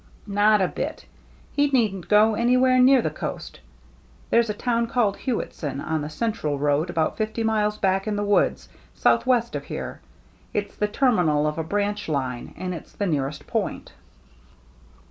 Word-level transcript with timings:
"Not 0.25 0.61
a 0.61 0.67
bit. 0.67 1.05
He 1.53 1.67
needn't 1.67 2.07
go 2.09 2.33
anywhere 2.33 2.79
near 2.79 3.03
the 3.03 3.11
coast. 3.11 3.59
There's 4.31 4.49
a 4.49 4.53
town 4.55 4.87
called 4.87 5.15
Hewittson, 5.15 5.79
on 5.79 6.01
the 6.01 6.09
Central 6.09 6.57
Road, 6.57 6.89
about 6.89 7.17
fifty 7.17 7.43
miles 7.43 7.77
back 7.77 8.07
in 8.07 8.15
the 8.15 8.23
woods, 8.23 8.67
southwest 8.95 9.53
of 9.55 9.65
here. 9.65 10.01
It's 10.55 10.75
the 10.75 10.87
termi 10.87 11.27
nal 11.27 11.45
of 11.45 11.59
a 11.59 11.63
branch 11.63 12.09
line, 12.09 12.55
and 12.57 12.73
it's 12.73 12.93
the 12.93 13.05
nearest 13.05 13.45
point." 13.45 13.93